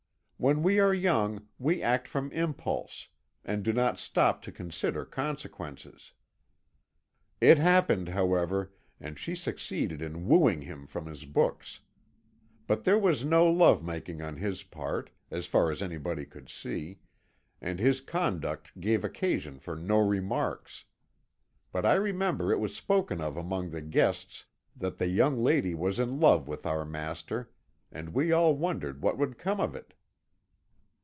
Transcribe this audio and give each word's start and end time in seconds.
When 0.43 0.63
we 0.63 0.79
are 0.79 0.91
young 0.91 1.45
we 1.59 1.83
act 1.83 2.07
from 2.07 2.31
impulse, 2.31 3.09
and 3.45 3.61
do 3.63 3.71
not 3.71 3.99
stop 3.99 4.41
to 4.41 4.51
consider 4.51 5.05
consequences. 5.05 6.13
It 7.39 7.59
happened, 7.59 8.09
however, 8.09 8.73
and 8.99 9.19
she 9.19 9.35
succeeded 9.35 10.01
in 10.01 10.27
wooing 10.27 10.63
him 10.63 10.87
from 10.87 11.05
his 11.05 11.25
books. 11.25 11.81
But 12.65 12.85
there 12.85 12.97
was 12.97 13.23
no 13.23 13.45
love 13.45 13.83
making 13.83 14.23
on 14.23 14.37
his 14.37 14.63
part, 14.63 15.11
as 15.29 15.45
far 15.45 15.69
as 15.69 15.79
anybody 15.83 16.25
could 16.25 16.49
see, 16.49 16.97
and 17.61 17.77
his 17.77 18.01
conduct 18.01 18.71
gave 18.79 19.03
occasion 19.05 19.59
for 19.59 19.75
no 19.75 19.99
remarks; 19.99 20.85
but 21.71 21.85
I 21.85 21.93
remember 21.93 22.51
it 22.51 22.59
was 22.59 22.75
spoken 22.75 23.21
of 23.21 23.37
among 23.37 23.69
the 23.69 23.81
guests 23.83 24.45
that 24.75 24.97
the 24.97 25.05
young 25.07 25.37
lady 25.37 25.75
was 25.75 25.99
in 25.99 26.19
love 26.19 26.47
with 26.47 26.65
our 26.65 26.83
master, 26.83 27.51
and 27.91 28.09
we 28.15 28.31
all 28.31 28.55
wondered 28.57 29.03
what 29.03 29.19
would 29.19 29.37
come 29.37 29.59
of 29.59 29.75
it. 29.75 29.93